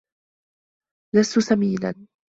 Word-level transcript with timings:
لست 1.15 1.39
سمينا! 1.39 1.95